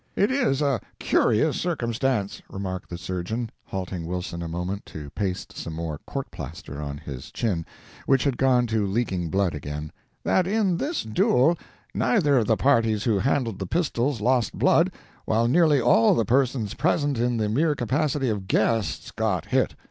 "It 0.15 0.31
is 0.31 0.63
a 0.63 0.81
curious 0.97 1.61
circumstance," 1.61 2.41
remarked 2.49 2.89
the 2.89 2.97
surgeon, 2.97 3.51
halting 3.65 4.07
Wilson 4.07 4.41
a 4.41 4.47
moment 4.47 4.83
to 4.87 5.11
paste 5.11 5.55
some 5.55 5.73
more 5.73 5.99
court 6.07 6.31
plaster 6.31 6.81
on 6.81 6.97
his 6.97 7.31
chin, 7.31 7.67
which 8.07 8.23
had 8.23 8.35
gone 8.39 8.65
to 8.65 8.87
leaking 8.87 9.29
blood 9.29 9.53
again, 9.53 9.91
"that 10.23 10.47
in 10.47 10.77
this 10.77 11.03
duel 11.03 11.55
neither 11.93 12.39
of 12.39 12.47
the 12.47 12.57
parties 12.57 13.03
who 13.03 13.19
handled 13.19 13.59
the 13.59 13.67
pistols 13.67 14.21
lost 14.21 14.53
blood 14.53 14.91
while 15.25 15.47
nearly 15.47 15.79
all 15.79 16.15
the 16.15 16.25
persons 16.25 16.73
present 16.73 17.19
in 17.19 17.37
the 17.37 17.47
mere 17.47 17.75
capacity 17.75 18.27
of 18.29 18.47
guests 18.47 19.11
got 19.11 19.45
hit. 19.49 19.75